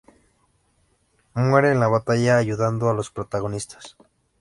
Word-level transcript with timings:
Muere 1.35 1.71
en 1.71 1.79
la 1.79 1.87
batalla 1.87 2.37
ayudando 2.37 2.89
a 2.89 2.95
los 2.95 3.11
protagonistas. 3.11 3.97